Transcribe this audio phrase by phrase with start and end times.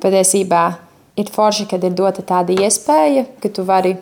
[0.00, 0.64] Patiesībā
[1.20, 3.96] ir forši, kad ir dota tāda iespēja, ka tu vari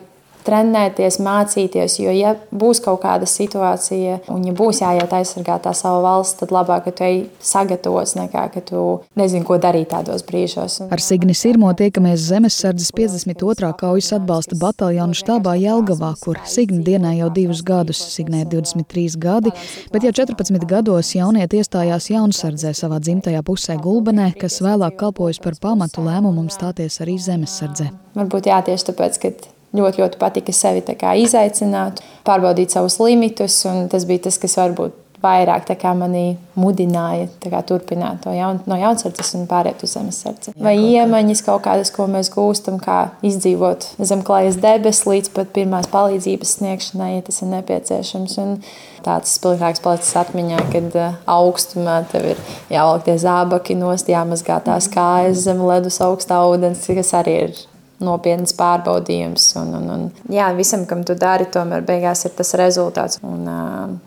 [0.45, 1.99] trenēties, mācīties.
[2.01, 6.53] Jo, ja būs kaut kāda situācija, un ja būs jāiet aizsargāt tā savu valsts, tad
[6.55, 8.83] labāk, ka tu ej sagatavots, nekā ka tu
[9.19, 10.79] nezini, ko darīt tādos brīžos.
[10.89, 13.71] Ar Signi Sirmo tiekamies Zemesardzes 52.
[13.79, 19.53] kaujas atbalsta bataljonu štābā Jelgavā, kur Signi dienā jau divus gadus, Signē ir 23 gadi,
[19.93, 25.57] bet jau 14 gados jaunieti iestājās jaunsardzē savā dzimtajā pusē Gulbenē, kas vēlāk kalpojas par
[25.61, 27.91] pamatu lēmumam stāties arī Zemesardzē.
[28.17, 29.33] Varbūt jā, tieši tāpēc, ka
[29.75, 30.83] ļoti, ļoti patika sevi
[31.23, 33.61] izaicināt, pārbaudīt savus limitus.
[33.91, 35.67] Tas bija tas, kas varbūt vairāk
[35.99, 40.53] manī mudināja kā, turpināt to jaun, no jaunsardzes un pāriet uz zemesardzi.
[40.55, 45.89] Vai iemaņas kaut kādas, ko mēs gūstam, kā izdzīvot zem klājas debesis līdz pat pirmās
[45.91, 48.37] palīdzības sniegšanai, ja tas ir nepieciešams.
[48.43, 48.55] Un
[49.03, 54.87] tāds spilgtāks palicis atmiņā, kad uh, augstumā tev ir jāvelk tie zābaki nost, jāmazgā tās
[54.91, 57.59] kājas zem ledus augstā ūdens, kas arī ir
[58.03, 59.49] nopietns pārbaudījums.
[59.61, 63.21] Un, un, un, jā, visam, kam tu dari, tomēr beigās ir tas rezultāts.
[63.25, 63.97] Un, uh,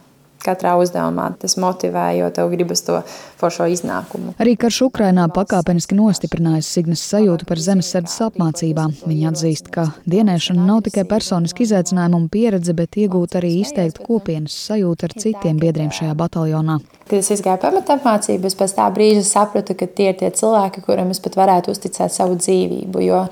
[0.42, 2.98] Katrā uzdevumā tas motivē, jo tev gribas to
[3.38, 4.34] foršo iznākumu.
[4.42, 8.96] Arī karš Ukrainā pakāpeniski nostiprinājis Signas sajūtu par zemesardzes apmācībām.
[9.06, 14.58] Viņa atzīst, ka dienēšana nav tikai personiski izaicinājuma un pieredze, bet iegūt arī izteiktu kopienas
[14.66, 16.80] sajūtu ar citiem biedriem šajā bataljonā.
[17.06, 21.14] Kad es gāju pamata apmācības, pēc tā brīža sapratu, ka tie ir tie cilvēki, kuriem
[21.14, 23.06] es pat varētu uzticēt savu dzīvību.
[23.06, 23.26] Jo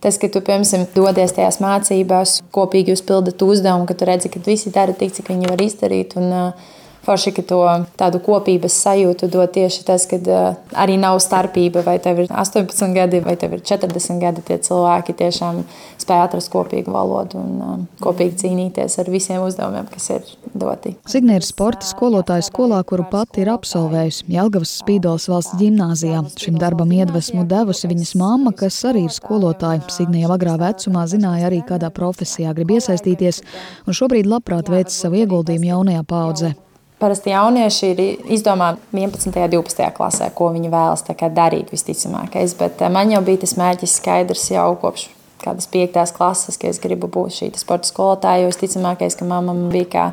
[0.00, 4.72] Tas, ka tu, piemēram, dodies tajās mācībās, kopīgi uzpildīt uzdevumu, ka tu redzi, ka visi
[4.72, 6.16] dara tik, cik viņi var izdarīt.
[6.16, 7.60] Un, uh, Forši, ka to
[7.96, 12.92] tādu kopības sajūtu dod tieši tas, ka uh, arī nav starpība, vai tev ir 18
[12.96, 14.44] gadi, vai tev ir 40 gadi.
[14.44, 15.62] Tie cilvēki tiešām
[16.00, 20.94] spēj atrast kopīgu valodu un uh, kopīgi cīnīties ar visiem uzdevumiem, kas ir doti.
[21.08, 26.22] Signe ir sporta skolotāja skolā, kuru pati ir absolvējusi Jelgavas Spīdolas valsts ģimnāzijā.
[26.40, 29.86] Šim darbam iedvesmu devusi viņas mamma, kas arī ir skolotāja.
[29.88, 33.40] Signe jau agrā vecumā zināja arī, kādā profesijā grib iesaistīties,
[33.86, 36.58] un šobrīd labprāt veic savu ieguldījumu jaunajā paudzē.
[37.00, 38.00] Parasti jaunieši ir
[38.36, 39.30] izdomā 11.
[39.30, 39.86] un 12.
[39.96, 42.52] klasē, ko viņi vēlas darīt visticamākais.
[42.58, 45.08] Bet eh, man jau bija tas mērķis skaidrs jau kopš
[45.40, 48.44] kādas piektas klases, ka es gribu būt šī sporta skolotāja.
[48.44, 50.06] Jo visticamākais, ka mamma bija kā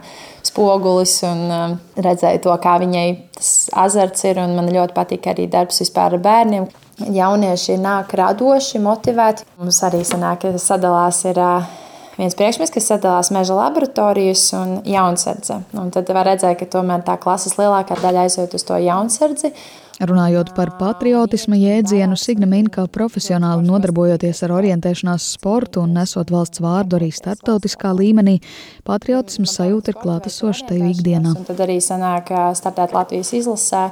[0.47, 3.51] spogulis un um, redzēja to, kā viņai tas
[3.87, 4.39] azarts ir.
[4.55, 6.69] Man ļoti patīk arī darbs vispār ar bērniem.
[7.13, 9.43] Jaunieši nāk radoši, motivēti.
[9.59, 11.43] Mums arī sanāk, ka sadalās ir.
[12.17, 15.61] Uh, viens priekšmets, kas sadalās meža laboratorijas un jaunsardze.
[15.77, 19.53] Un tad var redzēt, ka tomēr tā klases lielākā daļa aiziet uz to jaunsardzi.
[19.97, 26.61] Runājot par patriotisma jēdzienu, Signa min, ka profesionāli nodarbojoties ar orientēšanās sportu un nesot valsts
[26.61, 28.37] vārdu arī starptautiskā līmenī,
[28.85, 31.33] patriotisma sajūta ir klātesoša teju ikdienā.
[31.33, 32.29] Un tad arī sanāk
[32.59, 33.89] startēt Latvijas izlasē.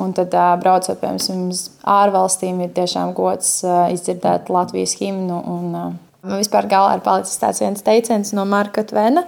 [0.00, 3.58] Un tad, braucot piemēram uz ārvalstīm, ir tiešām gods
[3.92, 5.76] izdzirdēt Latvijas himnu un
[6.22, 9.24] Man vispār galvā ir palicis tāds viens teiciens no Marka Tvena.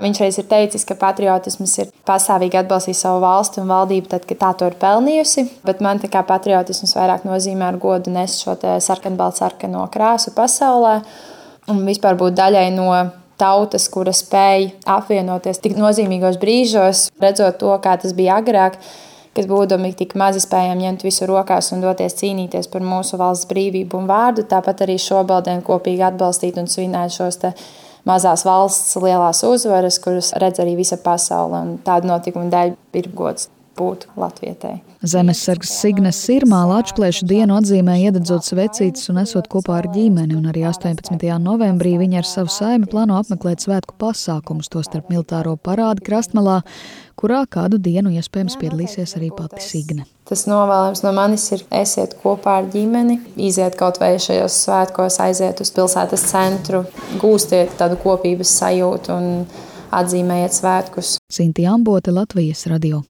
[0.00, 4.38] Viņš reiz ir teicis, ka patriotisms ir pastāvīgi atbalstīt savu valsti un valdību, tad, kad
[4.40, 5.44] tā to ir pelnījusi.
[5.66, 11.00] Bet man kā patriotisms vairāk nozīmē ar godu nest šo sarkanbaltu-sarkano krāsu pasaulē
[11.68, 12.94] un vispār būt daļai no
[13.40, 18.78] tautas, kura spēj apvienoties tik nozīmīgos brīžos, redzot to, kā tas bija agrāk
[19.40, 24.02] kas būdami tik mazi spējam ņemt visu rokās un doties cīnīties par mūsu valsts brīvību
[24.02, 27.40] un vārdu, tāpat arī šobaldien kopīgi atbalstīt un svinēt šos
[28.08, 31.78] mazās valsts lielās uzvaras, kuras redz arī visa pasaule.
[31.84, 33.48] Tādu notikumu dēļ ir gods
[33.78, 34.80] būt Latvijai.
[35.00, 40.66] Zemesargs Signes Sirmā Latvijas dienu atzīmē iededzot svecītes un esot kopā ar ģimeni, un arī
[40.68, 41.16] 18.
[41.40, 46.60] novembrī viņa ar savu saimi plāno apmeklēt svētku pasākumus, tostarp militāro parādu krastmalā,
[47.20, 50.06] kurā kādu dienu iespējams piedalīsies arī pati Signe.
[50.28, 55.64] Tas novēlējums no manis ir esiet kopā ar ģimeni, iziet kaut vai šajos svētkos, aiziet
[55.64, 56.84] uz pilsētas centru,
[57.22, 59.28] gūstiet tādu kopības sajūtu un
[59.90, 61.16] atzīmējiet svētkus.
[61.30, 62.98] Sinti Ambote, Latvijas radio.